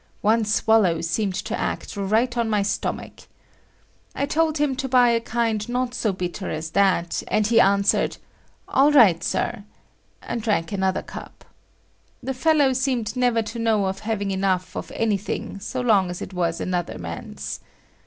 [0.21, 3.27] One swallow seemed to act right on my stomach.
[4.15, 8.17] I told him to buy a kind not so bitter as that, and he answered
[8.67, 9.63] "All right, Sir,"
[10.23, 11.45] and drank another cup.
[12.23, 16.33] The fellow seemed never to know of having enough of anything so long as it
[16.33, 17.59] was another man's.